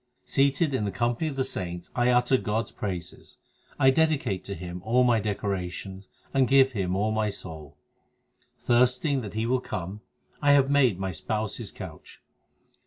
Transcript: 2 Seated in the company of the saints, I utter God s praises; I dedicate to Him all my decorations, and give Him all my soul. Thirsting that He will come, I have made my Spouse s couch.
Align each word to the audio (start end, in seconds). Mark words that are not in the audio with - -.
2 0.23 0.25
Seated 0.31 0.73
in 0.73 0.83
the 0.83 0.89
company 0.91 1.27
of 1.29 1.35
the 1.35 1.45
saints, 1.45 1.91
I 1.95 2.09
utter 2.09 2.35
God 2.35 2.65
s 2.65 2.71
praises; 2.71 3.37
I 3.77 3.91
dedicate 3.91 4.43
to 4.45 4.55
Him 4.55 4.81
all 4.83 5.03
my 5.03 5.19
decorations, 5.19 6.07
and 6.33 6.47
give 6.47 6.71
Him 6.71 6.95
all 6.95 7.11
my 7.11 7.29
soul. 7.29 7.77
Thirsting 8.57 9.21
that 9.21 9.35
He 9.35 9.45
will 9.45 9.61
come, 9.61 10.01
I 10.41 10.53
have 10.53 10.71
made 10.71 10.97
my 10.99 11.11
Spouse 11.11 11.59
s 11.59 11.69
couch. 11.69 12.19